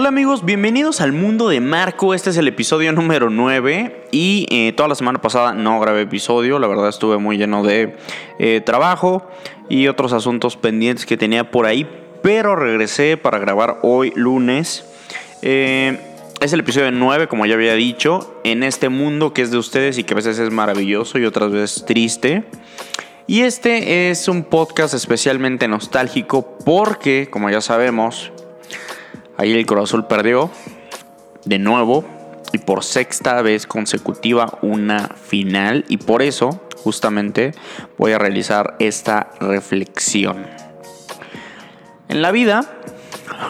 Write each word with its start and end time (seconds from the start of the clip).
Hola 0.00 0.10
amigos, 0.10 0.44
bienvenidos 0.44 1.00
al 1.00 1.12
mundo 1.12 1.48
de 1.48 1.58
Marco. 1.58 2.14
Este 2.14 2.30
es 2.30 2.36
el 2.36 2.46
episodio 2.46 2.92
número 2.92 3.30
9 3.30 4.06
y 4.12 4.46
eh, 4.48 4.72
toda 4.72 4.88
la 4.88 4.94
semana 4.94 5.20
pasada 5.20 5.54
no 5.54 5.80
grabé 5.80 6.02
episodio, 6.02 6.60
la 6.60 6.68
verdad 6.68 6.88
estuve 6.88 7.18
muy 7.18 7.36
lleno 7.36 7.64
de 7.64 7.96
eh, 8.38 8.60
trabajo 8.64 9.28
y 9.68 9.88
otros 9.88 10.12
asuntos 10.12 10.56
pendientes 10.56 11.04
que 11.04 11.16
tenía 11.16 11.50
por 11.50 11.66
ahí, 11.66 11.84
pero 12.22 12.54
regresé 12.54 13.16
para 13.16 13.40
grabar 13.40 13.80
hoy 13.82 14.12
lunes. 14.14 14.88
Eh, 15.42 15.98
es 16.40 16.52
el 16.52 16.60
episodio 16.60 16.92
9, 16.92 17.26
como 17.26 17.44
ya 17.46 17.54
había 17.54 17.74
dicho, 17.74 18.40
en 18.44 18.62
este 18.62 18.90
mundo 18.90 19.34
que 19.34 19.42
es 19.42 19.50
de 19.50 19.58
ustedes 19.58 19.98
y 19.98 20.04
que 20.04 20.14
a 20.14 20.18
veces 20.18 20.38
es 20.38 20.52
maravilloso 20.52 21.18
y 21.18 21.24
otras 21.24 21.50
veces 21.50 21.84
triste. 21.84 22.44
Y 23.26 23.40
este 23.40 24.10
es 24.10 24.28
un 24.28 24.44
podcast 24.44 24.94
especialmente 24.94 25.66
nostálgico 25.66 26.56
porque, 26.64 27.28
como 27.28 27.50
ya 27.50 27.60
sabemos, 27.60 28.30
Ahí 29.38 29.52
el 29.52 29.66
Cruz 29.66 29.94
perdió 30.08 30.50
de 31.44 31.60
nuevo 31.60 32.04
y 32.52 32.58
por 32.58 32.82
sexta 32.82 33.40
vez 33.40 33.68
consecutiva 33.68 34.58
una 34.62 35.08
final 35.08 35.84
y 35.88 35.98
por 35.98 36.22
eso 36.22 36.60
justamente 36.82 37.52
voy 37.96 38.12
a 38.12 38.18
realizar 38.18 38.74
esta 38.80 39.30
reflexión. 39.38 40.44
En 42.08 42.20
la 42.20 42.32
vida, 42.32 42.68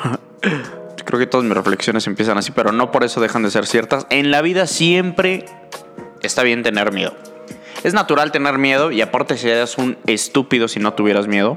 creo 1.07 1.19
que 1.19 1.27
todas 1.27 1.47
mis 1.47 1.55
reflexiones 1.57 2.07
empiezan 2.07 2.37
así, 2.37 2.53
pero 2.53 2.71
no 2.71 2.91
por 2.91 3.03
eso 3.03 3.23
dejan 3.23 3.43
de 3.43 3.51
ser 3.51 3.67
ciertas. 3.67 4.07
En 4.11 4.31
la 4.31 4.43
vida 4.43 4.67
siempre 4.67 5.47
está 6.23 6.43
bien 6.43 6.63
tener 6.63 6.93
miedo. 6.93 7.15
Es 7.83 7.95
natural 7.95 8.31
tener 8.31 8.59
miedo 8.59 8.91
y 8.91 9.01
aparte 9.01 9.39
serías 9.39 9.79
un 9.79 9.97
estúpido 10.07 10.69
si 10.69 10.81
no 10.81 10.93
tuvieras 10.93 11.29
miedo. 11.29 11.57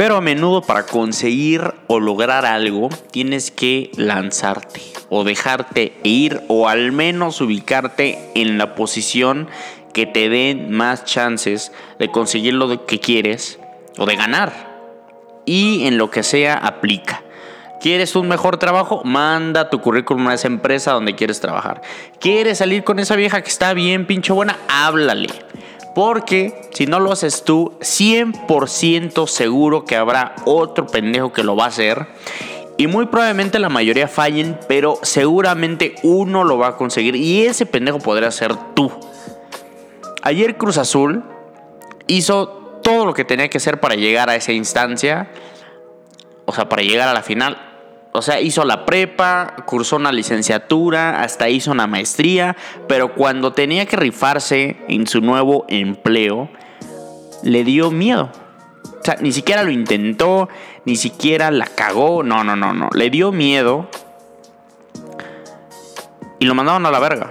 Pero 0.00 0.16
a 0.16 0.22
menudo 0.22 0.62
para 0.62 0.86
conseguir 0.86 1.74
o 1.86 2.00
lograr 2.00 2.46
algo 2.46 2.88
tienes 3.10 3.50
que 3.50 3.90
lanzarte 3.98 4.80
o 5.10 5.24
dejarte 5.24 5.92
ir 6.04 6.40
o 6.48 6.68
al 6.68 6.90
menos 6.90 7.42
ubicarte 7.42 8.18
en 8.34 8.56
la 8.56 8.74
posición 8.74 9.46
que 9.92 10.06
te 10.06 10.30
den 10.30 10.70
más 10.70 11.04
chances 11.04 11.70
de 11.98 12.10
conseguir 12.10 12.54
lo 12.54 12.86
que 12.86 12.98
quieres 12.98 13.60
o 13.98 14.06
de 14.06 14.16
ganar. 14.16 14.70
Y 15.44 15.86
en 15.86 15.98
lo 15.98 16.10
que 16.10 16.22
sea 16.22 16.54
aplica. 16.54 17.22
¿Quieres 17.82 18.16
un 18.16 18.26
mejor 18.26 18.56
trabajo? 18.56 19.02
Manda 19.04 19.68
tu 19.68 19.82
currículum 19.82 20.28
a 20.28 20.34
esa 20.34 20.46
empresa 20.46 20.92
donde 20.92 21.14
quieres 21.14 21.40
trabajar. 21.40 21.82
¿Quieres 22.18 22.56
salir 22.56 22.84
con 22.84 23.00
esa 23.00 23.16
vieja 23.16 23.42
que 23.42 23.50
está 23.50 23.74
bien 23.74 24.06
pinche 24.06 24.32
buena? 24.32 24.56
Háblale. 24.66 25.28
Porque 26.00 26.54
si 26.72 26.86
no 26.86 26.98
lo 26.98 27.12
haces 27.12 27.44
tú, 27.44 27.74
100% 27.80 29.26
seguro 29.26 29.84
que 29.84 29.96
habrá 29.96 30.34
otro 30.46 30.86
pendejo 30.86 31.30
que 31.30 31.44
lo 31.44 31.56
va 31.56 31.66
a 31.66 31.68
hacer. 31.68 32.06
Y 32.78 32.86
muy 32.86 33.04
probablemente 33.04 33.58
la 33.58 33.68
mayoría 33.68 34.08
fallen, 34.08 34.58
pero 34.66 34.98
seguramente 35.02 35.96
uno 36.02 36.42
lo 36.42 36.56
va 36.56 36.68
a 36.68 36.76
conseguir. 36.78 37.16
Y 37.16 37.42
ese 37.42 37.66
pendejo 37.66 37.98
podría 37.98 38.30
ser 38.30 38.56
tú. 38.72 38.90
Ayer 40.22 40.56
Cruz 40.56 40.78
Azul 40.78 41.22
hizo 42.06 42.48
todo 42.82 43.04
lo 43.04 43.12
que 43.12 43.26
tenía 43.26 43.50
que 43.50 43.58
hacer 43.58 43.78
para 43.78 43.94
llegar 43.94 44.30
a 44.30 44.36
esa 44.36 44.52
instancia. 44.52 45.30
O 46.46 46.54
sea, 46.54 46.66
para 46.70 46.80
llegar 46.80 47.10
a 47.10 47.12
la 47.12 47.20
final 47.20 47.69
o 48.12 48.22
sea, 48.22 48.40
hizo 48.40 48.64
la 48.64 48.84
prepa, 48.84 49.54
cursó 49.66 49.96
una 49.96 50.10
licenciatura, 50.10 51.22
hasta 51.22 51.48
hizo 51.48 51.70
una 51.70 51.86
maestría, 51.86 52.56
pero 52.88 53.14
cuando 53.14 53.52
tenía 53.52 53.86
que 53.86 53.96
rifarse 53.96 54.78
en 54.88 55.06
su 55.06 55.20
nuevo 55.20 55.64
empleo, 55.68 56.50
le 57.42 57.62
dio 57.64 57.90
miedo. 57.90 58.30
O 58.84 59.04
sea, 59.04 59.16
ni 59.20 59.32
siquiera 59.32 59.62
lo 59.62 59.70
intentó, 59.70 60.48
ni 60.84 60.96
siquiera 60.96 61.50
la 61.50 61.66
cagó, 61.66 62.22
no, 62.22 62.42
no, 62.42 62.56
no, 62.56 62.74
no, 62.74 62.90
le 62.92 63.10
dio 63.10 63.30
miedo 63.30 63.88
y 66.40 66.46
lo 66.46 66.54
mandaron 66.54 66.84
a 66.86 66.90
la 66.90 66.98
verga. 66.98 67.30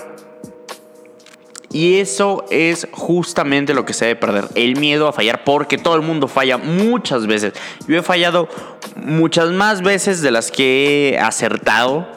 Y 1.71 1.99
eso 1.99 2.45
es 2.49 2.87
justamente 2.91 3.73
lo 3.75 3.85
que 3.85 3.93
se 3.93 4.05
debe 4.05 4.19
perder, 4.19 4.45
el 4.55 4.75
miedo 4.79 5.07
a 5.07 5.13
fallar, 5.13 5.43
porque 5.43 5.77
todo 5.77 5.95
el 5.95 6.01
mundo 6.01 6.27
falla 6.27 6.57
muchas 6.57 7.27
veces. 7.27 7.53
Yo 7.87 7.97
he 7.97 8.01
fallado 8.01 8.49
muchas 8.95 9.51
más 9.51 9.81
veces 9.81 10.21
de 10.21 10.31
las 10.31 10.51
que 10.51 11.11
he 11.11 11.19
acertado, 11.19 12.07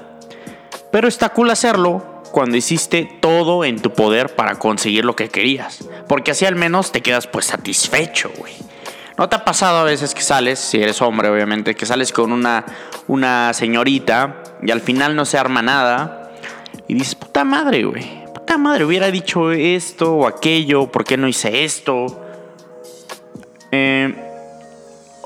pero 0.91 1.07
está 1.07 1.29
cool 1.31 1.51
hacerlo 1.51 2.23
cuando 2.33 2.57
hiciste 2.57 3.19
todo 3.21 3.65
en 3.65 3.81
tu 3.81 3.93
poder 3.93 4.35
para 4.35 4.59
conseguir 4.59 5.05
lo 5.05 5.15
que 5.15 5.29
querías, 5.29 5.87
porque 6.09 6.31
así 6.31 6.47
al 6.47 6.57
menos 6.57 6.91
te 6.91 7.03
quedas 7.03 7.27
pues 7.27 7.45
satisfecho, 7.45 8.31
güey. 8.39 8.55
¿No 9.19 9.29
te 9.29 9.37
ha 9.37 9.45
pasado 9.45 9.79
a 9.79 9.85
veces 9.85 10.15
que 10.15 10.23
sales, 10.23 10.59
si 10.59 10.79
eres 10.79 11.03
hombre 11.03 11.29
obviamente, 11.29 11.75
que 11.75 11.85
sales 11.85 12.11
con 12.11 12.33
una, 12.33 12.65
una 13.07 13.53
señorita 13.53 14.43
y 14.63 14.71
al 14.71 14.81
final 14.81 15.15
no 15.15 15.27
se 15.27 15.37
arma 15.37 15.61
nada 15.61 16.33
y 16.89 16.95
dices, 16.95 17.15
puta 17.15 17.45
madre, 17.45 17.85
güey? 17.85 18.22
Madre, 18.59 18.85
hubiera 18.85 19.11
dicho 19.11 19.53
esto 19.53 20.13
o 20.15 20.27
aquello, 20.27 20.87
¿por 20.87 21.05
qué 21.05 21.17
no 21.17 21.29
hice 21.29 21.65
esto? 21.65 22.25
Eh, 23.71 24.15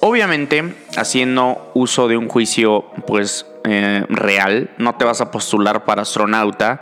obviamente, 0.00 0.75
haciendo 0.97 1.70
uso 1.75 2.09
de 2.09 2.16
un 2.16 2.28
juicio, 2.28 2.87
pues, 3.06 3.47
eh, 3.64 4.04
real, 4.09 4.70
no 4.78 4.94
te 4.97 5.04
vas 5.04 5.20
a 5.20 5.31
postular 5.31 5.84
para 5.84 6.03
astronauta 6.03 6.81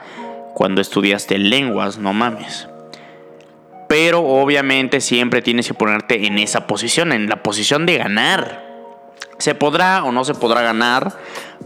cuando 0.54 0.80
estudiaste 0.80 1.38
lenguas, 1.38 1.98
no 1.98 2.12
mames. 2.12 2.68
Pero 3.88 4.20
obviamente 4.22 5.00
siempre 5.00 5.42
tienes 5.42 5.68
que 5.68 5.74
ponerte 5.74 6.26
en 6.26 6.38
esa 6.38 6.66
posición, 6.66 7.12
en 7.12 7.28
la 7.28 7.42
posición 7.42 7.86
de 7.86 7.98
ganar. 7.98 8.63
¿Se 9.38 9.54
podrá 9.54 10.04
o 10.04 10.12
no 10.12 10.24
se 10.24 10.34
podrá 10.34 10.62
ganar? 10.62 11.12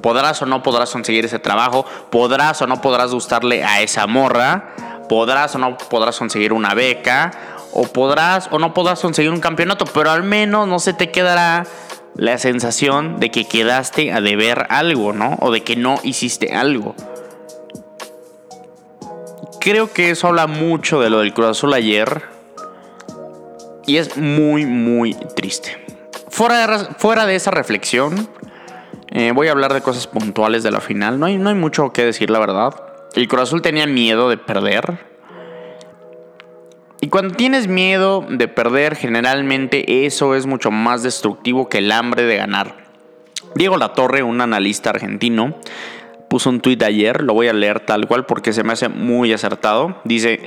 ¿Podrás 0.00 0.40
o 0.42 0.46
no 0.46 0.62
podrás 0.62 0.90
conseguir 0.90 1.24
ese 1.24 1.38
trabajo? 1.38 1.84
¿Podrás 2.10 2.62
o 2.62 2.66
no 2.66 2.80
podrás 2.80 3.12
gustarle 3.12 3.64
a 3.64 3.82
esa 3.82 4.06
morra? 4.06 4.74
¿Podrás 5.08 5.54
o 5.54 5.58
no 5.58 5.76
podrás 5.76 6.18
conseguir 6.18 6.52
una 6.52 6.74
beca? 6.74 7.30
¿O 7.72 7.82
podrás 7.84 8.48
o 8.50 8.58
no 8.58 8.74
podrás 8.74 9.00
conseguir 9.00 9.30
un 9.30 9.40
campeonato? 9.40 9.84
Pero 9.84 10.10
al 10.10 10.22
menos 10.22 10.66
no 10.66 10.78
se 10.78 10.92
te 10.92 11.10
quedará 11.10 11.66
la 12.14 12.38
sensación 12.38 13.20
de 13.20 13.30
que 13.30 13.44
quedaste 13.44 14.12
a 14.12 14.20
deber 14.20 14.66
algo, 14.70 15.12
¿no? 15.12 15.36
O 15.40 15.50
de 15.52 15.62
que 15.62 15.76
no 15.76 16.00
hiciste 16.02 16.54
algo. 16.54 16.94
Creo 19.60 19.92
que 19.92 20.10
eso 20.10 20.28
habla 20.28 20.46
mucho 20.46 21.00
de 21.00 21.10
lo 21.10 21.20
del 21.20 21.34
Cruz 21.34 21.50
Azul 21.50 21.74
ayer. 21.74 22.22
Y 23.86 23.98
es 23.98 24.16
muy, 24.16 24.66
muy 24.66 25.14
triste. 25.36 25.87
Fuera 26.38 27.26
de, 27.26 27.34
esa 27.34 27.50
reflexión, 27.50 28.28
eh, 29.08 29.32
voy 29.34 29.48
a 29.48 29.50
hablar 29.50 29.74
de 29.74 29.80
cosas 29.80 30.06
puntuales 30.06 30.62
de 30.62 30.70
la 30.70 30.80
final. 30.80 31.18
No 31.18 31.26
hay, 31.26 31.36
mucho 31.36 31.92
que 31.92 32.04
decir, 32.04 32.30
la 32.30 32.38
verdad. 32.38 32.80
El 33.16 33.26
Cruz 33.26 33.42
Azul 33.42 33.60
tenía 33.60 33.88
miedo 33.88 34.30
de 34.30 34.36
perder. 34.36 35.00
Y 37.00 37.08
cuando 37.08 37.34
tienes 37.34 37.66
miedo 37.66 38.24
de 38.28 38.46
perder, 38.46 38.94
generalmente 38.94 40.06
eso 40.06 40.36
es 40.36 40.46
mucho 40.46 40.70
más 40.70 41.02
destructivo 41.02 41.68
que 41.68 41.78
el 41.78 41.90
hambre 41.90 42.22
de 42.22 42.36
ganar. 42.36 42.86
Diego 43.56 43.76
Latorre, 43.76 44.22
un 44.22 44.40
analista 44.40 44.90
argentino, 44.90 45.56
puso 46.30 46.50
un 46.50 46.60
tuit 46.60 46.80
ayer, 46.84 47.24
lo 47.24 47.34
voy 47.34 47.48
a 47.48 47.52
leer 47.52 47.80
tal 47.80 48.06
cual 48.06 48.26
porque 48.26 48.52
se 48.52 48.62
me 48.62 48.74
hace 48.74 48.88
muy 48.88 49.32
acertado. 49.32 50.00
Dice, 50.04 50.38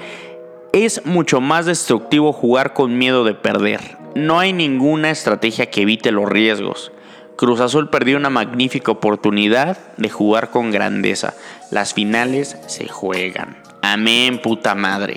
es 0.72 1.06
mucho 1.06 1.42
más 1.42 1.66
destructivo 1.66 2.32
jugar 2.32 2.72
con 2.72 2.98
miedo 2.98 3.26
de 3.26 3.34
perder. 3.34 4.01
No 4.16 4.40
hay 4.40 4.54
ninguna 4.54 5.12
estrategia 5.12 5.70
que 5.70 5.82
evite 5.82 6.12
los 6.12 6.30
riesgos. 6.30 6.92
Cruz 7.38 7.60
Azul 7.60 7.90
perdió 7.90 8.18
una 8.18 8.30
magnífica 8.30 8.92
oportunidad 8.92 9.78
de 9.98 10.10
jugar 10.10 10.52
con 10.52 10.72
grandeza. 10.72 11.34
Las 11.72 11.94
finales 11.94 12.58
se 12.68 12.88
juegan. 12.88 13.58
Amén, 13.82 14.40
puta 14.42 14.76
madre. 14.76 15.16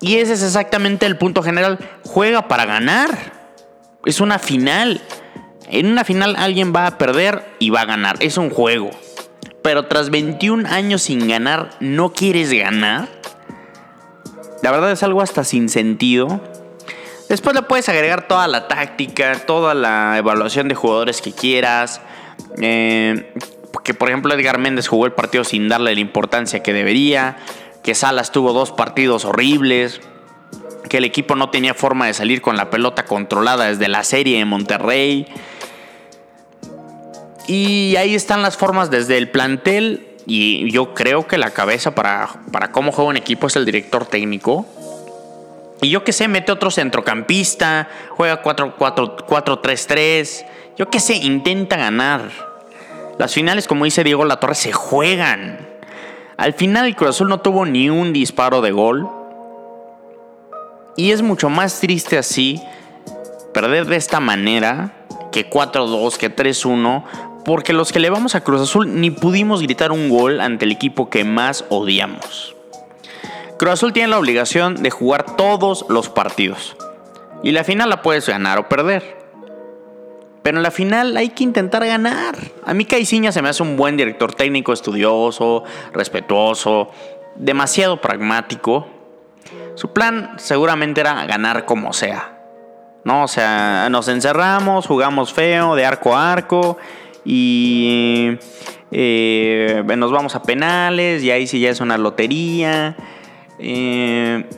Y 0.00 0.16
ese 0.16 0.34
es 0.34 0.42
exactamente 0.42 1.06
el 1.06 1.16
punto 1.16 1.42
general. 1.42 1.78
Juega 2.04 2.46
para 2.46 2.66
ganar. 2.66 3.32
Es 4.04 4.20
una 4.20 4.38
final. 4.38 5.00
En 5.68 5.86
una 5.86 6.04
final 6.04 6.36
alguien 6.36 6.74
va 6.76 6.86
a 6.86 6.98
perder 6.98 7.42
y 7.58 7.70
va 7.70 7.82
a 7.82 7.86
ganar. 7.86 8.16
Es 8.20 8.36
un 8.36 8.50
juego. 8.50 8.90
Pero 9.62 9.86
tras 9.86 10.10
21 10.10 10.68
años 10.68 11.02
sin 11.02 11.26
ganar, 11.26 11.70
¿no 11.80 12.12
quieres 12.12 12.52
ganar? 12.52 13.08
La 14.62 14.70
verdad 14.70 14.92
es 14.92 15.02
algo 15.02 15.22
hasta 15.22 15.42
sin 15.42 15.70
sentido. 15.70 16.42
Después 17.28 17.54
le 17.56 17.62
puedes 17.62 17.88
agregar 17.88 18.28
toda 18.28 18.46
la 18.48 18.68
táctica, 18.68 19.34
toda 19.46 19.74
la 19.74 20.18
evaluación 20.18 20.68
de 20.68 20.74
jugadores 20.74 21.22
que 21.22 21.32
quieras. 21.32 22.00
Eh, 22.60 23.32
que 23.82 23.94
por 23.94 24.08
ejemplo 24.08 24.32
Edgar 24.34 24.58
Méndez 24.58 24.88
jugó 24.88 25.06
el 25.06 25.12
partido 25.12 25.44
sin 25.44 25.68
darle 25.68 25.94
la 25.94 26.00
importancia 26.00 26.62
que 26.62 26.72
debería. 26.72 27.36
Que 27.82 27.94
Salas 27.94 28.30
tuvo 28.30 28.52
dos 28.52 28.72
partidos 28.72 29.24
horribles. 29.24 30.00
Que 30.88 30.98
el 30.98 31.04
equipo 31.04 31.34
no 31.34 31.50
tenía 31.50 31.74
forma 31.74 32.06
de 32.06 32.14
salir 32.14 32.42
con 32.42 32.56
la 32.56 32.70
pelota 32.70 33.04
controlada 33.04 33.66
desde 33.66 33.88
la 33.88 34.04
serie 34.04 34.40
en 34.40 34.48
Monterrey. 34.48 35.26
Y 37.46 37.96
ahí 37.96 38.14
están 38.14 38.42
las 38.42 38.56
formas 38.56 38.90
desde 38.90 39.16
el 39.16 39.30
plantel. 39.30 40.08
Y 40.26 40.70
yo 40.70 40.94
creo 40.94 41.26
que 41.26 41.38
la 41.38 41.50
cabeza 41.50 41.94
para, 41.94 42.28
para 42.52 42.70
cómo 42.70 42.92
juega 42.92 43.10
un 43.10 43.16
equipo 43.16 43.46
es 43.46 43.56
el 43.56 43.64
director 43.64 44.06
técnico. 44.06 44.66
Y 45.84 45.90
yo 45.90 46.02
qué 46.02 46.14
sé, 46.14 46.28
mete 46.28 46.50
otro 46.50 46.70
centrocampista, 46.70 47.90
juega 48.08 48.42
4-3-3. 48.42 50.46
Yo 50.78 50.88
qué 50.88 50.98
sé, 50.98 51.16
intenta 51.16 51.76
ganar. 51.76 52.30
Las 53.18 53.34
finales, 53.34 53.68
como 53.68 53.84
dice 53.84 54.02
Diego 54.02 54.24
La 54.24 54.40
Torre, 54.40 54.54
se 54.54 54.72
juegan. 54.72 55.68
Al 56.38 56.54
final 56.54 56.86
el 56.86 56.96
Cruz 56.96 57.10
Azul 57.10 57.28
no 57.28 57.40
tuvo 57.40 57.66
ni 57.66 57.90
un 57.90 58.14
disparo 58.14 58.62
de 58.62 58.72
gol. 58.72 59.06
Y 60.96 61.10
es 61.10 61.20
mucho 61.20 61.50
más 61.50 61.80
triste 61.80 62.16
así 62.16 62.62
perder 63.52 63.84
de 63.84 63.96
esta 63.96 64.20
manera 64.20 65.04
que 65.32 65.50
4-2, 65.50 66.16
que 66.16 66.34
3-1, 66.34 67.04
porque 67.44 67.74
los 67.74 67.92
que 67.92 68.00
le 68.00 68.08
vamos 68.08 68.34
a 68.34 68.40
Cruz 68.40 68.62
Azul 68.62 69.00
ni 69.00 69.10
pudimos 69.10 69.60
gritar 69.60 69.92
un 69.92 70.08
gol 70.08 70.40
ante 70.40 70.64
el 70.64 70.72
equipo 70.72 71.10
que 71.10 71.24
más 71.24 71.66
odiamos. 71.68 72.56
Cruz 73.58 73.84
tiene 73.92 74.08
la 74.08 74.18
obligación 74.18 74.82
de 74.82 74.90
jugar 74.90 75.36
todos 75.36 75.86
los 75.88 76.08
partidos. 76.08 76.76
Y 77.42 77.52
la 77.52 77.62
final 77.62 77.88
la 77.88 78.02
puedes 78.02 78.28
ganar 78.28 78.58
o 78.58 78.68
perder. 78.68 79.24
Pero 80.42 80.58
en 80.58 80.62
la 80.62 80.70
final 80.70 81.16
hay 81.16 81.30
que 81.30 81.44
intentar 81.44 81.86
ganar. 81.86 82.36
A 82.66 82.74
mí 82.74 82.84
Caiciña 82.84 83.32
se 83.32 83.42
me 83.42 83.48
hace 83.48 83.62
un 83.62 83.76
buen 83.76 83.96
director 83.96 84.34
técnico, 84.34 84.72
estudioso, 84.72 85.64
respetuoso, 85.92 86.90
demasiado 87.36 88.00
pragmático. 88.00 88.86
Su 89.74 89.92
plan 89.92 90.32
seguramente 90.36 91.00
era 91.00 91.24
ganar 91.26 91.64
como 91.64 91.92
sea. 91.92 92.38
¿No? 93.04 93.24
O 93.24 93.28
sea, 93.28 93.88
nos 93.90 94.08
encerramos, 94.08 94.86
jugamos 94.86 95.32
feo, 95.32 95.76
de 95.76 95.86
arco 95.86 96.16
a 96.16 96.32
arco. 96.32 96.76
Y 97.24 98.38
eh, 98.90 99.82
nos 99.96 100.12
vamos 100.12 100.34
a 100.34 100.42
penales. 100.42 101.22
Y 101.22 101.30
ahí 101.30 101.46
sí 101.46 101.60
ya 101.60 101.70
es 101.70 101.80
una 101.80 101.96
lotería. 101.96 102.96
Eh, 103.58 104.48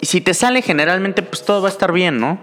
y 0.00 0.06
si 0.06 0.20
te 0.20 0.34
sale 0.34 0.62
generalmente, 0.62 1.22
pues 1.22 1.44
todo 1.44 1.62
va 1.62 1.68
a 1.68 1.72
estar 1.72 1.92
bien, 1.92 2.18
¿no? 2.18 2.40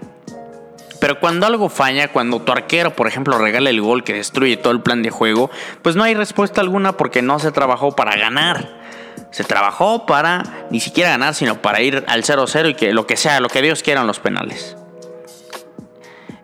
Pero 1.00 1.18
cuando 1.18 1.46
algo 1.46 1.68
falla, 1.68 2.08
cuando 2.08 2.40
tu 2.40 2.52
arquero, 2.52 2.94
por 2.94 3.06
ejemplo, 3.06 3.38
regala 3.38 3.70
el 3.70 3.80
gol 3.80 4.04
que 4.04 4.12
destruye 4.12 4.56
todo 4.56 4.72
el 4.72 4.82
plan 4.82 5.02
de 5.02 5.10
juego, 5.10 5.50
pues 5.82 5.96
no 5.96 6.04
hay 6.04 6.14
respuesta 6.14 6.60
alguna 6.60 6.96
porque 6.96 7.22
no 7.22 7.38
se 7.38 7.52
trabajó 7.52 7.96
para 7.96 8.16
ganar. 8.16 8.80
Se 9.30 9.44
trabajó 9.44 10.06
para 10.06 10.66
ni 10.70 10.80
siquiera 10.80 11.10
ganar, 11.10 11.34
sino 11.34 11.62
para 11.62 11.80
ir 11.80 12.04
al 12.06 12.22
0-0 12.22 12.70
y 12.70 12.74
que 12.74 12.92
lo 12.92 13.06
que 13.06 13.16
sea, 13.16 13.40
lo 13.40 13.48
que 13.48 13.62
Dios 13.62 13.82
quiera 13.82 14.02
en 14.02 14.06
los 14.06 14.20
penales. 14.20 14.76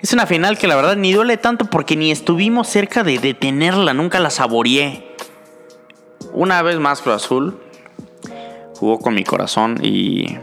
Es 0.01 0.13
una 0.13 0.27
final 0.27 0.57
que 0.57 0.67
la 0.67 0.77
verdad 0.77 0.97
ni 0.97 1.13
duele 1.13 1.37
tanto 1.37 1.65
porque 1.67 1.97
ni 1.97 2.11
estuvimos 2.11 2.69
cerca 2.69 3.03
de 3.03 3.19
detenerla, 3.19 3.93
nunca 3.93 4.21
la 4.21 4.31
saboreé. 4.31 5.17
Una 6.33 6.63
vez 6.63 6.79
más 6.79 7.03
Cruz 7.03 7.17
Azul 7.17 7.61
jugó 8.79 8.99
con 8.99 9.15
mi 9.15 9.25
corazón 9.25 9.79
y 9.83 10.37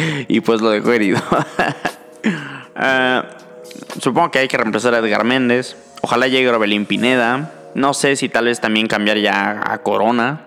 y 0.28 0.40
pues 0.40 0.60
lo 0.60 0.70
dejó 0.70 0.92
herido. 0.92 1.20
Eh, 2.82 3.22
supongo 4.00 4.30
que 4.30 4.38
hay 4.38 4.48
que 4.48 4.56
reemplazar 4.56 4.94
a 4.94 4.98
Edgar 4.98 5.24
Méndez. 5.24 5.76
Ojalá 6.00 6.28
llegue 6.28 6.50
Robelín 6.50 6.86
Pineda. 6.86 7.52
No 7.74 7.92
sé 7.92 8.16
si 8.16 8.30
tal 8.30 8.46
vez 8.46 8.58
también 8.60 8.86
cambiar 8.86 9.18
ya 9.18 9.60
a 9.62 9.78
Corona. 9.82 10.46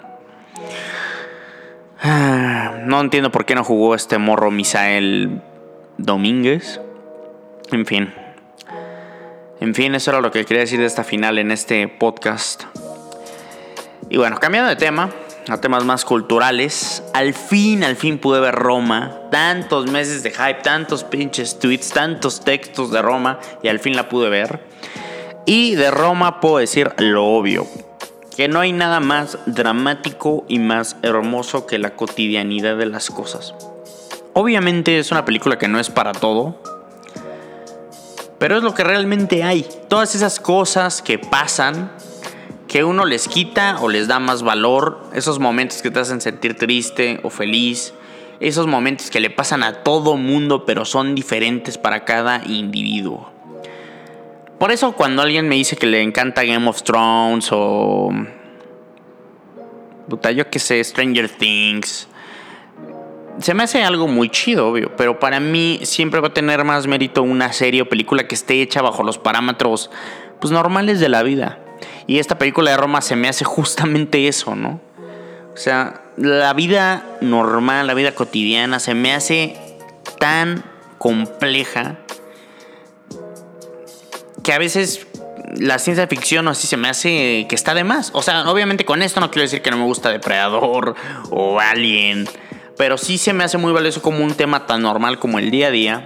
Ah, 2.01 2.79
no 2.85 3.01
entiendo 3.01 3.31
por 3.31 3.45
qué 3.45 3.53
no 3.53 3.63
jugó 3.63 3.93
este 3.93 4.17
morro 4.17 4.49
Misael 4.49 5.41
Domínguez. 5.97 6.81
En 7.71 7.85
fin. 7.85 8.13
En 9.59 9.75
fin, 9.75 9.93
eso 9.93 10.09
era 10.09 10.19
lo 10.19 10.31
que 10.31 10.43
quería 10.45 10.61
decir 10.61 10.79
de 10.79 10.85
esta 10.85 11.03
final 11.03 11.37
en 11.37 11.51
este 11.51 11.87
podcast. 11.87 12.63
Y 14.09 14.17
bueno, 14.17 14.39
cambiando 14.39 14.69
de 14.69 14.75
tema, 14.75 15.11
a 15.47 15.59
temas 15.59 15.83
más 15.85 16.05
culturales. 16.05 17.03
Al 17.13 17.33
fin, 17.33 17.83
al 17.83 17.95
fin 17.95 18.17
pude 18.17 18.39
ver 18.39 18.55
Roma. 18.55 19.19
Tantos 19.31 19.89
meses 19.89 20.23
de 20.23 20.31
hype, 20.31 20.61
tantos 20.63 21.03
pinches 21.03 21.59
tweets, 21.59 21.89
tantos 21.89 22.41
textos 22.41 22.91
de 22.91 23.01
Roma 23.01 23.39
y 23.61 23.67
al 23.67 23.79
fin 23.79 23.95
la 23.95 24.09
pude 24.09 24.29
ver. 24.29 24.61
Y 25.45 25.75
de 25.75 25.91
Roma 25.91 26.39
puedo 26.39 26.57
decir 26.57 26.91
lo 26.97 27.25
obvio. 27.25 27.67
Que 28.35 28.47
no 28.47 28.59
hay 28.59 28.71
nada 28.71 28.99
más 28.99 29.37
dramático 29.45 30.45
y 30.47 30.59
más 30.59 30.95
hermoso 31.03 31.67
que 31.67 31.77
la 31.77 31.95
cotidianidad 31.95 32.77
de 32.77 32.87
las 32.87 33.09
cosas. 33.09 33.53
Obviamente 34.33 34.97
es 34.97 35.11
una 35.11 35.25
película 35.25 35.59
que 35.59 35.67
no 35.67 35.79
es 35.79 35.89
para 35.89 36.13
todo. 36.13 36.55
Pero 38.39 38.57
es 38.57 38.63
lo 38.63 38.73
que 38.73 38.83
realmente 38.83 39.43
hay. 39.43 39.67
Todas 39.87 40.15
esas 40.15 40.39
cosas 40.39 41.01
que 41.01 41.19
pasan 41.19 41.91
que 42.73 42.83
uno 42.83 43.05
les 43.05 43.27
quita 43.27 43.77
o 43.81 43.87
les 43.87 44.07
da 44.07 44.17
más 44.17 44.41
valor, 44.41 44.99
esos 45.13 45.37
momentos 45.37 45.83
que 45.83 45.91
te 45.91 45.99
hacen 45.99 46.21
sentir 46.21 46.57
triste 46.57 47.19
o 47.21 47.29
feliz, 47.29 47.93
esos 48.39 48.65
momentos 48.65 49.11
que 49.11 49.19
le 49.19 49.29
pasan 49.29 49.61
a 49.61 49.83
todo 49.83 50.17
mundo 50.17 50.65
pero 50.65 50.83
son 50.83 51.13
diferentes 51.13 51.77
para 51.77 52.03
cada 52.03 52.41
individuo. 52.47 53.29
Por 54.57 54.71
eso 54.71 54.93
cuando 54.93 55.21
alguien 55.21 55.47
me 55.47 55.53
dice 55.53 55.75
que 55.75 55.85
le 55.85 56.01
encanta 56.01 56.43
Game 56.43 56.67
of 56.67 56.81
Thrones 56.81 57.49
o... 57.51 58.09
Puta, 60.09 60.31
yo 60.31 60.49
que 60.49 60.57
sé, 60.57 60.83
Stranger 60.83 61.29
Things. 61.29 62.07
Se 63.37 63.53
me 63.53 63.61
hace 63.61 63.83
algo 63.83 64.07
muy 64.07 64.29
chido, 64.29 64.69
obvio, 64.69 64.95
pero 64.97 65.19
para 65.19 65.39
mí 65.39 65.79
siempre 65.83 66.21
va 66.21 66.29
a 66.29 66.33
tener 66.33 66.63
más 66.63 66.87
mérito 66.87 67.21
una 67.21 67.53
serie 67.53 67.83
o 67.83 67.85
película 67.87 68.27
que 68.27 68.33
esté 68.33 68.63
hecha 68.63 68.81
bajo 68.81 69.03
los 69.03 69.19
parámetros 69.19 69.91
pues 70.39 70.51
normales 70.51 70.99
de 70.99 71.09
la 71.09 71.21
vida. 71.21 71.62
Y 72.07 72.19
esta 72.19 72.37
película 72.37 72.71
de 72.71 72.77
Roma 72.77 73.01
se 73.01 73.15
me 73.15 73.27
hace 73.27 73.45
justamente 73.45 74.27
eso, 74.27 74.55
¿no? 74.55 74.81
O 75.53 75.57
sea, 75.57 76.01
la 76.17 76.53
vida 76.53 77.05
normal, 77.21 77.87
la 77.87 77.93
vida 77.93 78.13
cotidiana 78.13 78.79
se 78.79 78.93
me 78.93 79.13
hace 79.13 79.55
tan 80.19 80.63
compleja 80.97 81.97
que 84.43 84.53
a 84.53 84.57
veces 84.57 85.07
la 85.57 85.77
ciencia 85.79 86.07
ficción 86.07 86.47
o 86.47 86.51
así 86.51 86.67
se 86.67 86.77
me 86.77 86.89
hace 86.89 87.45
que 87.47 87.55
está 87.55 87.73
de 87.73 87.83
más. 87.83 88.11
O 88.13 88.21
sea, 88.21 88.49
obviamente 88.49 88.85
con 88.85 89.01
esto 89.01 89.19
no 89.19 89.29
quiero 89.29 89.43
decir 89.43 89.61
que 89.61 89.71
no 89.71 89.77
me 89.77 89.85
gusta 89.85 90.09
Depredador 90.09 90.95
o 91.29 91.59
Alien, 91.59 92.27
pero 92.77 92.97
sí 92.97 93.17
se 93.17 93.33
me 93.33 93.43
hace 93.43 93.57
muy 93.57 93.71
valioso 93.71 94.01
como 94.01 94.23
un 94.23 94.33
tema 94.33 94.65
tan 94.65 94.81
normal 94.81 95.19
como 95.19 95.39
el 95.39 95.51
día 95.51 95.67
a 95.67 95.71
día 95.71 96.05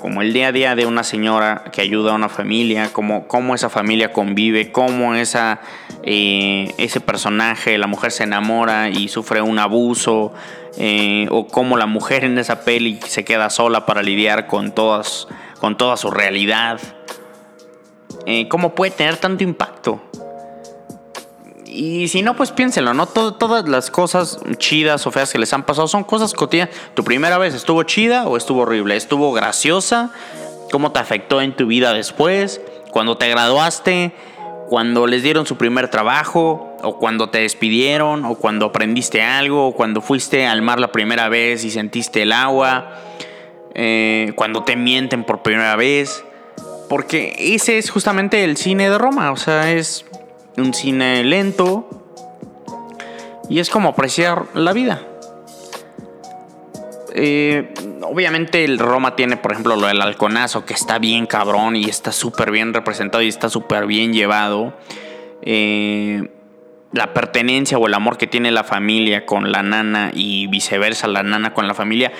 como 0.00 0.22
el 0.22 0.32
día 0.32 0.48
a 0.48 0.52
día 0.52 0.74
de 0.74 0.86
una 0.86 1.04
señora 1.04 1.64
que 1.72 1.80
ayuda 1.80 2.12
a 2.12 2.14
una 2.14 2.28
familia, 2.28 2.90
cómo, 2.92 3.26
cómo 3.26 3.54
esa 3.54 3.68
familia 3.68 4.12
convive, 4.12 4.72
cómo 4.72 5.14
esa, 5.14 5.60
eh, 6.02 6.72
ese 6.78 7.00
personaje, 7.00 7.78
la 7.78 7.86
mujer 7.86 8.12
se 8.12 8.24
enamora 8.24 8.88
y 8.88 9.08
sufre 9.08 9.42
un 9.42 9.58
abuso, 9.58 10.32
eh, 10.76 11.26
o 11.30 11.46
cómo 11.46 11.76
la 11.76 11.86
mujer 11.86 12.24
en 12.24 12.38
esa 12.38 12.62
peli 12.62 13.00
se 13.06 13.24
queda 13.24 13.50
sola 13.50 13.86
para 13.86 14.02
lidiar 14.02 14.46
con, 14.46 14.72
todas, 14.72 15.26
con 15.60 15.76
toda 15.76 15.96
su 15.96 16.10
realidad. 16.10 16.80
Eh, 18.26 18.46
¿Cómo 18.48 18.74
puede 18.74 18.92
tener 18.92 19.16
tanto 19.16 19.42
impacto? 19.42 20.02
Y 21.70 22.08
si 22.08 22.22
no, 22.22 22.34
pues 22.34 22.50
piénselo, 22.50 22.94
¿no? 22.94 23.06
todas 23.06 23.68
las 23.68 23.90
cosas 23.90 24.38
chidas 24.56 25.06
o 25.06 25.10
feas 25.10 25.30
que 25.30 25.38
les 25.38 25.52
han 25.52 25.64
pasado 25.64 25.86
son 25.86 26.02
cosas 26.02 26.32
cotidianas. 26.32 26.74
¿Tu 26.94 27.04
primera 27.04 27.36
vez 27.36 27.54
estuvo 27.54 27.82
chida 27.82 28.26
o 28.26 28.36
estuvo 28.36 28.62
horrible? 28.62 28.96
¿Estuvo 28.96 29.32
graciosa? 29.32 30.10
¿Cómo 30.72 30.92
te 30.92 30.98
afectó 30.98 31.42
en 31.42 31.54
tu 31.54 31.66
vida 31.66 31.92
después? 31.92 32.60
¿Cuando 32.90 33.18
te 33.18 33.28
graduaste? 33.28 34.12
¿Cuando 34.68 35.06
les 35.06 35.22
dieron 35.22 35.46
su 35.46 35.56
primer 35.56 35.90
trabajo? 35.90 36.76
¿O 36.82 36.98
cuando 36.98 37.28
te 37.28 37.40
despidieron? 37.40 38.24
¿O 38.24 38.36
cuando 38.36 38.66
aprendiste 38.66 39.22
algo? 39.22 39.68
¿O 39.68 39.72
cuando 39.74 40.00
fuiste 40.00 40.46
al 40.46 40.62
mar 40.62 40.80
la 40.80 40.90
primera 40.90 41.28
vez 41.28 41.64
y 41.64 41.70
sentiste 41.70 42.22
el 42.22 42.32
agua? 42.32 42.94
Eh, 43.74 44.32
¿Cuando 44.36 44.64
te 44.64 44.76
mienten 44.76 45.24
por 45.24 45.42
primera 45.42 45.76
vez? 45.76 46.24
Porque 46.88 47.34
ese 47.38 47.78
es 47.78 47.90
justamente 47.90 48.44
el 48.44 48.56
cine 48.56 48.88
de 48.88 48.96
Roma. 48.96 49.32
O 49.32 49.36
sea, 49.36 49.72
es 49.72 50.04
un 50.60 50.74
cine 50.74 51.24
lento 51.24 51.88
y 53.48 53.60
es 53.60 53.70
como 53.70 53.90
apreciar 53.90 54.44
la 54.54 54.72
vida. 54.72 55.02
Eh, 57.14 57.72
obviamente 58.02 58.64
el 58.64 58.78
Roma 58.78 59.16
tiene, 59.16 59.36
por 59.36 59.52
ejemplo, 59.52 59.76
lo 59.76 59.86
del 59.86 60.00
halconazo, 60.00 60.64
que 60.64 60.74
está 60.74 60.98
bien 60.98 61.26
cabrón 61.26 61.76
y 61.76 61.84
está 61.84 62.12
súper 62.12 62.50
bien 62.50 62.74
representado 62.74 63.22
y 63.22 63.28
está 63.28 63.48
súper 63.48 63.86
bien 63.86 64.12
llevado. 64.12 64.74
Eh, 65.42 66.30
la 66.92 67.12
pertenencia 67.12 67.78
o 67.78 67.86
el 67.86 67.94
amor 67.94 68.16
que 68.16 68.26
tiene 68.26 68.50
la 68.50 68.64
familia 68.64 69.26
con 69.26 69.52
la 69.52 69.62
nana 69.62 70.10
y 70.14 70.46
viceversa, 70.46 71.06
la 71.06 71.22
nana 71.22 71.52
con 71.54 71.66
la 71.66 71.74
familia, 71.74 72.12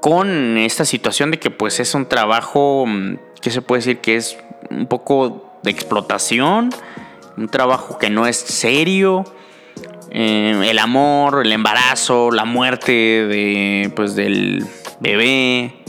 con 0.00 0.56
esta 0.58 0.84
situación 0.84 1.30
de 1.30 1.38
que 1.38 1.50
pues 1.50 1.78
es 1.80 1.94
un 1.94 2.06
trabajo 2.06 2.84
mm, 2.86 3.18
que 3.40 3.50
se 3.50 3.62
puede 3.62 3.80
decir 3.80 3.98
que 3.98 4.16
es 4.16 4.38
un 4.70 4.86
poco 4.86 5.58
de 5.62 5.70
explotación 5.70 6.70
un 7.36 7.48
trabajo 7.48 7.98
que 7.98 8.10
no 8.10 8.26
es 8.26 8.36
serio. 8.36 9.24
Eh, 10.10 10.68
el 10.70 10.78
amor, 10.78 11.42
el 11.44 11.52
embarazo, 11.52 12.30
la 12.30 12.44
muerte 12.44 12.92
de, 12.92 13.92
pues, 13.94 14.14
del 14.14 14.66
bebé. 15.00 15.82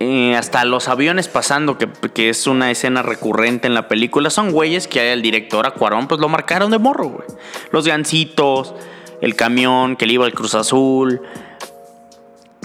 Eh, 0.00 0.36
hasta 0.36 0.64
los 0.64 0.88
aviones 0.88 1.26
pasando, 1.26 1.76
que, 1.76 2.28
es 2.28 2.46
una 2.46 2.70
escena 2.70 3.02
recurrente 3.02 3.66
en 3.66 3.74
la 3.74 3.88
película, 3.88 4.30
son 4.30 4.52
güeyes 4.52 4.86
que 4.86 5.12
el 5.12 5.22
director 5.22 5.66
Acuarón 5.66 6.06
pues 6.06 6.20
lo 6.20 6.28
marcaron 6.28 6.70
de 6.70 6.78
morro. 6.78 7.24
Los 7.72 7.86
gancitos, 7.86 8.74
el 9.20 9.34
camión 9.34 9.96
que 9.96 10.06
le 10.06 10.12
iba 10.12 10.24
al 10.24 10.34
Cruz 10.34 10.54
Azul, 10.54 11.20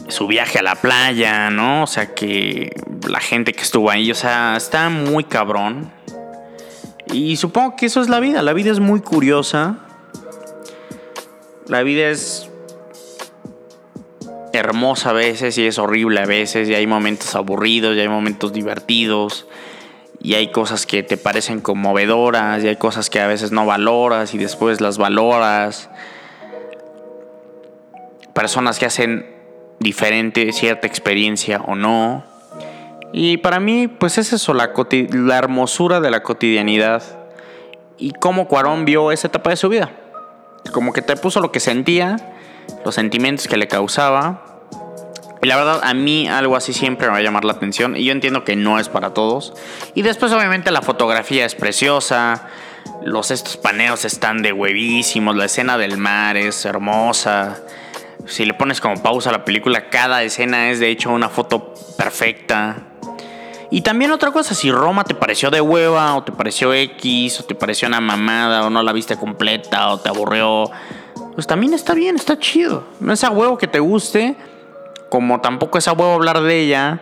su 0.09 0.27
viaje 0.27 0.59
a 0.59 0.63
la 0.63 0.75
playa, 0.75 1.49
¿no? 1.49 1.83
O 1.83 1.87
sea 1.87 2.13
que 2.13 2.71
la 3.07 3.19
gente 3.19 3.53
que 3.53 3.63
estuvo 3.63 3.89
ahí, 3.89 4.11
o 4.11 4.15
sea, 4.15 4.55
está 4.55 4.89
muy 4.89 5.23
cabrón 5.23 5.91
Y 7.13 7.37
supongo 7.37 7.75
que 7.75 7.85
eso 7.85 8.01
es 8.01 8.09
la 8.09 8.19
vida. 8.19 8.41
La 8.41 8.53
vida 8.53 8.71
es 8.71 8.79
muy 8.79 8.99
curiosa. 9.01 9.77
La 11.67 11.83
vida 11.83 12.09
es 12.09 12.49
hermosa 14.51 15.11
a 15.11 15.13
veces 15.13 15.57
y 15.57 15.67
es 15.67 15.77
horrible 15.77 16.21
a 16.21 16.25
veces. 16.25 16.67
Y 16.67 16.73
hay 16.73 16.87
momentos 16.87 17.35
aburridos 17.35 17.95
y 17.95 17.99
hay 17.99 18.09
momentos 18.09 18.51
divertidos. 18.51 19.45
Y 20.21 20.33
hay 20.33 20.51
cosas 20.51 20.87
que 20.87 21.03
te 21.03 21.17
parecen 21.17 21.61
conmovedoras 21.61 22.63
y 22.63 22.67
hay 22.67 22.77
cosas 22.77 23.09
que 23.11 23.19
a 23.19 23.27
veces 23.27 23.51
no 23.51 23.65
valoras 23.65 24.33
y 24.33 24.39
después 24.39 24.81
las 24.81 24.97
valoras. 24.97 25.91
Personas 28.33 28.79
que 28.79 28.87
hacen 28.87 29.27
diferente 29.79 30.51
cierta 30.51 30.87
experiencia 30.87 31.61
o 31.61 31.75
no. 31.75 32.32
Y 33.15 33.37
para 33.37 33.59
mí, 33.59 33.87
pues 33.87 34.17
es 34.17 34.33
eso, 34.33 34.55
la, 34.55 34.71
la 35.11 35.37
hermosura 35.37 36.01
de 36.01 36.09
la 36.09 36.23
cotidianidad. 36.23 37.03
Y 37.99 38.11
cómo 38.11 38.47
Cuarón 38.47 38.85
vio 38.85 39.11
esa 39.11 39.27
etapa 39.27 39.51
de 39.51 39.55
su 39.55 39.69
vida. 39.69 39.91
Como 40.71 40.93
que 40.93 41.03
te 41.03 41.15
puso 41.15 41.39
lo 41.39 41.51
que 41.51 41.59
sentía, 41.59 42.17
los 42.83 42.95
sentimientos 42.95 43.47
que 43.47 43.55
le 43.55 43.67
causaba. 43.67 44.63
Y 45.43 45.47
la 45.47 45.57
verdad, 45.57 45.81
a 45.83 45.93
mí 45.93 46.27
algo 46.27 46.55
así 46.55 46.73
siempre 46.73 47.05
me 47.05 47.13
va 47.13 47.19
a 47.19 47.21
llamar 47.21 47.45
la 47.45 47.53
atención. 47.53 47.95
Y 47.95 48.03
yo 48.03 48.13
entiendo 48.13 48.43
que 48.43 48.55
no 48.55 48.79
es 48.79 48.89
para 48.89 49.13
todos. 49.13 49.53
Y 49.93 50.01
después, 50.01 50.31
obviamente, 50.31 50.71
la 50.71 50.81
fotografía 50.81 51.45
es 51.45 51.53
preciosa. 51.53 52.47
Los 53.03 53.29
estos 53.29 53.57
paneos 53.57 54.05
están 54.05 54.41
de 54.41 54.53
huevísimos. 54.53 55.35
La 55.35 55.45
escena 55.45 55.77
del 55.77 55.97
mar 55.97 56.35
es 56.35 56.65
hermosa. 56.65 57.59
Si 58.25 58.43
le 58.43 58.55
pones 58.55 58.81
como 58.81 59.03
pausa 59.03 59.29
a 59.29 59.33
la 59.33 59.45
película, 59.45 59.89
cada 59.89 60.23
escena 60.23 60.71
es 60.71 60.79
de 60.79 60.89
hecho 60.89 61.11
una 61.11 61.29
foto 61.29 61.75
perfecta. 61.95 62.87
Y 63.73 63.81
también 63.81 64.11
otra 64.11 64.29
cosa, 64.29 64.53
si 64.53 64.71
Roma 64.71 65.03
te 65.03 65.15
pareció 65.15 65.49
de 65.49 65.59
hueva, 65.59 66.15
o 66.15 66.23
te 66.23 66.31
pareció 66.31 66.71
X, 66.75 67.39
o 67.39 67.43
te 67.43 67.55
pareció 67.55 67.87
una 67.87 67.99
mamada, 67.99 68.67
o 68.67 68.69
no 68.69 68.83
la 68.83 68.93
viste 68.93 69.17
completa, 69.17 69.89
o 69.89 69.99
te 69.99 70.09
aburrió, 70.09 70.69
pues 71.33 71.47
también 71.47 71.73
está 71.73 71.95
bien, 71.95 72.15
está 72.15 72.37
chido. 72.37 72.83
No 72.99 73.13
es 73.13 73.23
a 73.23 73.31
huevo 73.31 73.57
que 73.57 73.65
te 73.65 73.79
guste, 73.79 74.35
como 75.09 75.41
tampoco 75.41 75.79
es 75.79 75.87
a 75.87 75.93
huevo 75.93 76.13
hablar 76.13 76.41
de 76.41 76.59
ella, 76.59 77.01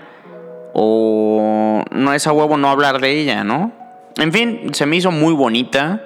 o 0.72 1.84
no 1.92 2.14
es 2.14 2.26
a 2.26 2.32
huevo 2.32 2.56
no 2.56 2.70
hablar 2.70 3.02
de 3.02 3.20
ella, 3.20 3.44
¿no? 3.44 3.74
En 4.16 4.32
fin, 4.32 4.74
se 4.74 4.86
me 4.86 4.96
hizo 4.96 5.12
muy 5.12 5.34
bonita. 5.34 6.06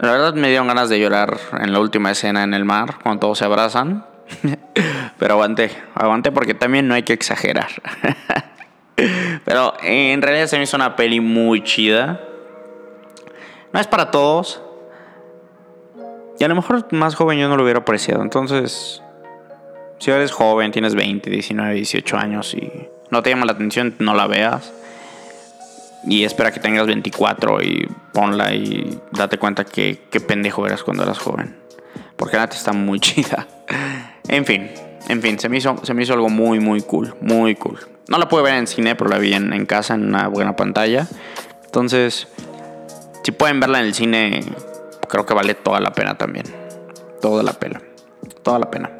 La 0.00 0.12
verdad 0.12 0.34
me 0.34 0.48
dieron 0.48 0.66
ganas 0.66 0.90
de 0.90 1.00
llorar 1.00 1.38
en 1.58 1.72
la 1.72 1.80
última 1.80 2.10
escena 2.10 2.42
en 2.42 2.52
el 2.52 2.66
mar, 2.66 2.96
cuando 3.02 3.20
todos 3.20 3.38
se 3.38 3.46
abrazan. 3.46 4.04
Pero 5.18 5.32
aguanté, 5.32 5.70
aguanté 5.94 6.30
porque 6.30 6.52
también 6.52 6.86
no 6.86 6.92
hay 6.92 7.04
que 7.04 7.14
exagerar. 7.14 7.70
Pero 9.50 9.74
en 9.82 10.22
realidad 10.22 10.46
se 10.46 10.56
me 10.58 10.62
hizo 10.62 10.76
una 10.76 10.94
peli 10.94 11.18
muy 11.18 11.64
chida. 11.64 12.20
No 13.72 13.80
es 13.80 13.88
para 13.88 14.12
todos. 14.12 14.62
Y 16.38 16.44
a 16.44 16.46
lo 16.46 16.54
mejor 16.54 16.86
más 16.92 17.16
joven 17.16 17.36
yo 17.36 17.48
no 17.48 17.56
lo 17.56 17.64
hubiera 17.64 17.80
apreciado. 17.80 18.22
Entonces, 18.22 19.02
si 19.98 20.12
eres 20.12 20.30
joven, 20.30 20.70
tienes 20.70 20.94
20, 20.94 21.28
19, 21.28 21.74
18 21.74 22.16
años 22.16 22.54
y 22.54 22.70
no 23.10 23.24
te 23.24 23.30
llama 23.30 23.44
la 23.44 23.50
atención, 23.50 23.96
no 23.98 24.14
la 24.14 24.28
veas. 24.28 24.72
Y 26.04 26.22
espera 26.22 26.52
que 26.52 26.60
tengas 26.60 26.86
24 26.86 27.60
y 27.60 27.88
ponla 28.12 28.54
y 28.54 29.00
date 29.10 29.36
cuenta 29.36 29.64
que 29.64 30.04
qué 30.12 30.20
pendejo 30.20 30.64
eras 30.64 30.84
cuando 30.84 31.02
eras 31.02 31.18
joven. 31.18 31.56
Porque 32.14 32.36
la 32.36 32.44
está 32.44 32.72
muy 32.72 33.00
chida. 33.00 33.48
En 34.28 34.44
fin, 34.44 34.70
en 35.08 35.22
fin, 35.22 35.38
se 35.38 35.48
me 35.48 35.58
hizo, 35.58 35.76
se 35.82 35.94
me 35.94 36.02
hizo 36.02 36.12
algo 36.12 36.28
muy, 36.28 36.60
muy 36.60 36.82
cool. 36.82 37.14
Muy 37.20 37.54
cool. 37.56 37.78
No 38.08 38.18
la 38.18 38.28
pude 38.28 38.42
ver 38.42 38.54
en 38.54 38.66
cine, 38.66 38.96
pero 38.96 39.08
la 39.08 39.18
vi 39.18 39.32
en, 39.32 39.66
casa 39.66 39.94
en 39.94 40.06
una 40.06 40.28
buena 40.28 40.56
pantalla. 40.56 41.06
Entonces, 41.64 42.28
si 43.22 43.32
pueden 43.32 43.60
verla 43.60 43.80
en 43.80 43.86
el 43.86 43.94
cine, 43.94 44.44
creo 45.08 45.24
que 45.26 45.34
vale 45.34 45.54
toda 45.54 45.80
la 45.80 45.92
pena 45.92 46.18
también. 46.18 46.46
Toda 47.20 47.42
la 47.42 47.52
pena. 47.52 47.80
Toda 48.42 48.58
la 48.58 48.70
pena. 48.70 48.90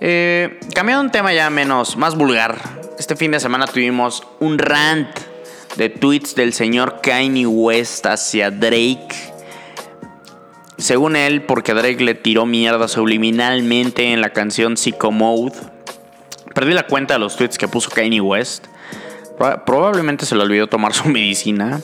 Eh, 0.00 0.60
cambiando 0.74 1.04
un 1.04 1.10
tema 1.10 1.32
ya 1.32 1.48
menos, 1.50 1.96
más 1.96 2.16
vulgar. 2.16 2.58
Este 2.98 3.16
fin 3.16 3.30
de 3.30 3.40
semana 3.40 3.66
tuvimos 3.66 4.22
un 4.40 4.58
rant 4.58 5.08
de 5.76 5.88
tweets 5.88 6.34
del 6.34 6.52
señor 6.52 7.00
Kanye 7.02 7.46
West 7.46 8.04
hacia 8.06 8.50
Drake. 8.50 9.29
Según 10.80 11.14
él, 11.14 11.42
porque 11.42 11.74
Drake 11.74 12.02
le 12.02 12.14
tiró 12.14 12.46
mierda 12.46 12.88
subliminalmente 12.88 14.12
en 14.12 14.20
la 14.20 14.30
canción 14.30 14.76
Psycho 14.76 15.10
Mode 15.10 15.52
Perdí 16.54 16.72
la 16.72 16.82
cuenta 16.82 17.14
de 17.14 17.20
los 17.20 17.36
tweets 17.36 17.58
que 17.58 17.68
puso 17.68 17.90
Kanye 17.90 18.20
West. 18.20 18.66
Probablemente 19.64 20.26
se 20.26 20.34
le 20.34 20.42
olvidó 20.42 20.66
tomar 20.66 20.92
su 20.94 21.08
medicina. 21.08 21.80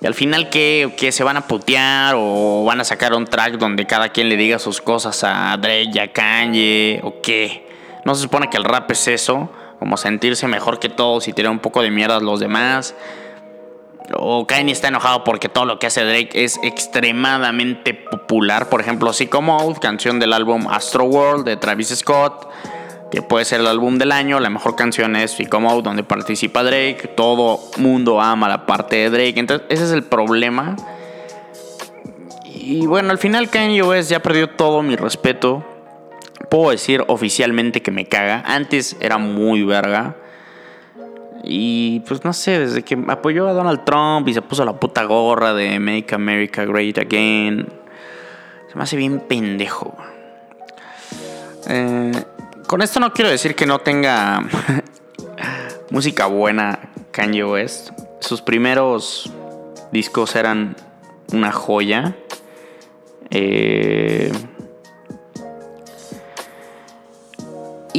Y 0.00 0.06
al 0.06 0.14
final, 0.14 0.48
¿qué? 0.50 0.94
¿qué? 0.96 1.12
se 1.12 1.24
van 1.24 1.36
a 1.36 1.46
putear? 1.46 2.14
¿O 2.16 2.64
van 2.64 2.80
a 2.80 2.84
sacar 2.84 3.14
un 3.14 3.24
track 3.24 3.54
donde 3.54 3.86
cada 3.86 4.10
quien 4.10 4.28
le 4.28 4.36
diga 4.36 4.58
sus 4.58 4.80
cosas 4.80 5.22
a 5.24 5.56
Drake 5.56 5.90
y 5.94 5.98
a 5.98 6.12
Kanye? 6.12 7.00
¿O 7.02 7.20
qué? 7.20 7.68
No 8.04 8.14
se 8.14 8.22
supone 8.22 8.50
que 8.50 8.56
el 8.56 8.64
rap 8.64 8.90
es 8.90 9.08
eso. 9.08 9.50
Como 9.78 9.96
sentirse 9.96 10.48
mejor 10.48 10.80
que 10.80 10.88
todos 10.88 11.28
y 11.28 11.32
tirar 11.32 11.52
un 11.52 11.60
poco 11.60 11.82
de 11.82 11.90
mierda 11.90 12.16
a 12.16 12.20
los 12.20 12.40
demás. 12.40 12.94
O 14.14 14.46
Kanye 14.46 14.72
está 14.72 14.88
enojado 14.88 15.24
porque 15.24 15.48
todo 15.48 15.64
lo 15.64 15.78
que 15.78 15.86
hace 15.86 16.04
Drake 16.04 16.44
es 16.44 16.58
extremadamente 16.62 17.94
popular. 17.94 18.68
Por 18.68 18.80
ejemplo, 18.80 19.10
como 19.28 19.74
canción 19.80 20.18
del 20.18 20.32
álbum 20.32 20.66
Astro 20.68 21.04
World 21.04 21.44
de 21.44 21.56
Travis 21.56 21.88
Scott 21.88 22.48
que 23.10 23.22
puede 23.22 23.44
ser 23.44 23.60
el 23.60 23.66
álbum 23.66 23.98
del 23.98 24.12
año. 24.12 24.40
La 24.40 24.50
mejor 24.50 24.76
canción 24.76 25.16
es 25.16 25.36
Come 25.50 25.68
donde 25.82 26.02
participa 26.02 26.62
Drake. 26.62 27.12
Todo 27.16 27.60
mundo 27.78 28.20
ama 28.20 28.48
la 28.48 28.66
parte 28.66 28.96
de 28.96 29.10
Drake. 29.10 29.40
Entonces, 29.40 29.66
ese 29.70 29.84
es 29.84 29.92
el 29.92 30.04
problema. 30.04 30.76
Y 32.44 32.86
bueno, 32.86 33.10
al 33.10 33.18
final 33.18 33.48
Kanye 33.50 33.82
West 33.82 34.10
ya 34.10 34.20
perdió 34.20 34.50
todo 34.50 34.82
mi 34.82 34.96
respeto. 34.96 35.64
Puedo 36.50 36.70
decir 36.70 37.04
oficialmente 37.08 37.82
que 37.82 37.90
me 37.90 38.06
caga. 38.06 38.42
Antes 38.46 38.96
era 39.00 39.18
muy 39.18 39.62
verga. 39.64 40.16
Y 41.44 42.00
pues 42.00 42.24
no 42.24 42.32
sé, 42.32 42.58
desde 42.58 42.82
que 42.82 42.98
apoyó 43.08 43.48
a 43.48 43.52
Donald 43.52 43.84
Trump 43.84 44.28
y 44.28 44.34
se 44.34 44.42
puso 44.42 44.64
la 44.64 44.78
puta 44.78 45.04
gorra 45.04 45.54
de 45.54 45.78
Make 45.78 46.14
America 46.14 46.64
Great 46.64 46.98
Again. 46.98 47.68
Se 48.70 48.76
me 48.76 48.82
hace 48.82 48.96
bien 48.96 49.20
pendejo. 49.20 49.96
Eh, 51.68 52.12
con 52.66 52.82
esto 52.82 53.00
no 53.00 53.12
quiero 53.12 53.30
decir 53.30 53.54
que 53.54 53.66
no 53.66 53.78
tenga 53.78 54.42
música 55.90 56.26
buena 56.26 56.78
Kanye 57.12 57.44
West. 57.44 57.90
Sus 58.20 58.42
primeros 58.42 59.32
discos 59.92 60.36
eran 60.36 60.76
una 61.32 61.52
joya. 61.52 62.16
Eh, 63.30 64.32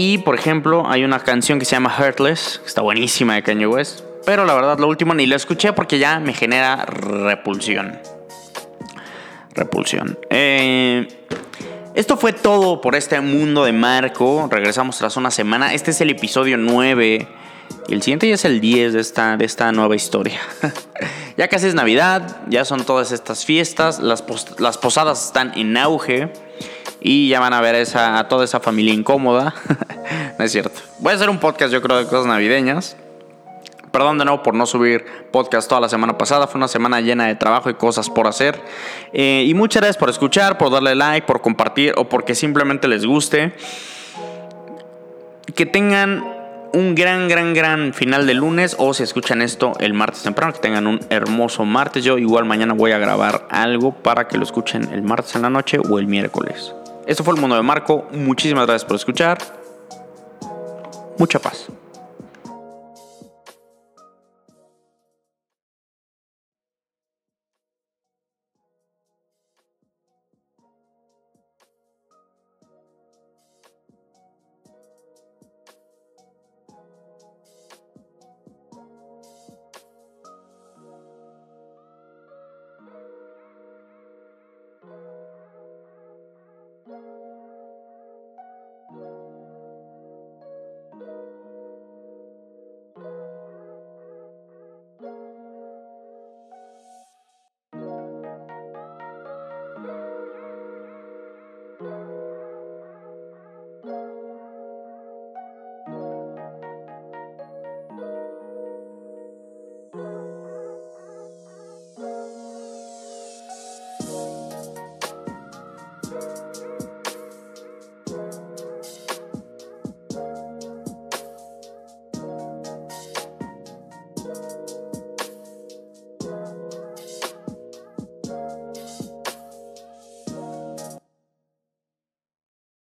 y 0.01 0.17
por 0.19 0.33
ejemplo, 0.33 0.89
hay 0.89 1.03
una 1.03 1.19
canción 1.19 1.59
que 1.59 1.65
se 1.65 1.71
llama 1.71 1.89
Heartless, 1.89 2.59
que 2.63 2.67
está 2.69 2.79
buenísima 2.81 3.35
de 3.35 3.43
Kanye 3.43 3.67
West. 3.67 3.99
Pero 4.25 4.45
la 4.45 4.53
verdad, 4.53 4.79
lo 4.79 4.87
último 4.87 5.13
ni 5.13 5.25
lo 5.25 5.35
escuché 5.35 5.73
porque 5.73 5.99
ya 5.99 6.21
me 6.21 6.31
genera 6.31 6.85
repulsión. 6.85 7.99
Repulsión. 9.53 10.17
Eh, 10.29 11.05
esto 11.95 12.15
fue 12.15 12.31
todo 12.31 12.79
por 12.79 12.95
este 12.95 13.19
mundo 13.19 13.65
de 13.65 13.73
Marco. 13.73 14.47
Regresamos 14.49 14.97
tras 14.97 15.17
una 15.17 15.31
semana. 15.31 15.73
Este 15.73 15.91
es 15.91 15.99
el 15.99 16.11
episodio 16.11 16.55
9. 16.55 17.27
Y 17.89 17.93
el 17.93 18.01
siguiente 18.01 18.25
ya 18.25 18.35
es 18.35 18.45
el 18.45 18.61
10 18.61 18.93
de 18.93 19.01
esta, 19.01 19.35
de 19.35 19.43
esta 19.43 19.69
nueva 19.73 19.97
historia. 19.97 20.39
ya 21.37 21.49
casi 21.49 21.67
es 21.67 21.75
Navidad, 21.75 22.37
ya 22.47 22.63
son 22.63 22.85
todas 22.85 23.11
estas 23.11 23.43
fiestas, 23.43 23.99
las 23.99 24.77
posadas 24.77 25.25
están 25.25 25.51
en 25.57 25.75
auge 25.75 26.31
y 27.01 27.29
ya 27.29 27.39
van 27.39 27.53
a 27.53 27.61
ver 27.61 27.75
esa, 27.75 28.19
a 28.19 28.27
toda 28.27 28.45
esa 28.45 28.59
familia 28.59 28.93
incómoda. 28.93 29.53
no 30.37 30.45
es 30.45 30.51
cierto. 30.51 30.81
Voy 30.99 31.13
a 31.13 31.15
hacer 31.15 31.29
un 31.29 31.39
podcast 31.39 31.71
yo 31.71 31.81
creo 31.81 31.97
de 31.97 32.05
cosas 32.05 32.25
navideñas. 32.25 32.97
Perdón 33.91 34.19
de 34.19 34.25
nuevo 34.25 34.43
por 34.43 34.53
no 34.53 34.65
subir 34.65 35.05
podcast 35.31 35.67
toda 35.67 35.81
la 35.81 35.89
semana 35.89 36.17
pasada. 36.17 36.47
Fue 36.47 36.59
una 36.59 36.67
semana 36.67 37.01
llena 37.01 37.27
de 37.27 37.35
trabajo 37.35 37.69
y 37.69 37.73
cosas 37.73 38.09
por 38.09 38.27
hacer. 38.27 38.61
Eh, 39.13 39.45
y 39.47 39.53
muchas 39.53 39.81
gracias 39.81 39.97
por 39.97 40.09
escuchar, 40.09 40.57
por 40.57 40.71
darle 40.71 40.93
like, 40.95 41.25
por 41.25 41.41
compartir 41.41 41.93
o 41.97 42.07
porque 42.07 42.35
simplemente 42.35 42.87
les 42.87 43.05
guste. 43.05 43.53
Que 45.55 45.65
tengan 45.65 46.23
un 46.73 46.93
gran, 46.93 47.27
gran, 47.27 47.55
gran 47.55 47.93
final 47.95 48.27
de 48.27 48.35
lunes 48.35 48.75
o 48.77 48.93
si 48.93 49.01
escuchan 49.01 49.41
esto 49.41 49.73
el 49.79 49.93
martes 49.93 50.21
temprano, 50.21 50.53
que 50.53 50.59
tengan 50.59 50.85
un 50.85 50.99
hermoso 51.09 51.65
martes. 51.65 52.03
Yo 52.03 52.19
igual 52.19 52.45
mañana 52.45 52.73
voy 52.73 52.91
a 52.91 52.99
grabar 52.99 53.47
algo 53.49 53.93
para 53.93 54.27
que 54.27 54.37
lo 54.37 54.43
escuchen 54.43 54.89
el 54.93 55.01
martes 55.01 55.35
en 55.35 55.41
la 55.41 55.49
noche 55.49 55.79
o 55.79 55.97
el 55.97 56.05
miércoles. 56.05 56.75
Esto 57.09 57.23
fue 57.23 57.33
el 57.33 57.41
mundo 57.41 57.55
de 57.55 57.63
Marco. 57.63 58.07
Muchísimas 58.11 58.67
gracias 58.67 58.85
por 58.85 58.95
escuchar. 58.95 59.39
Mucha 61.17 61.39
paz. 61.39 61.65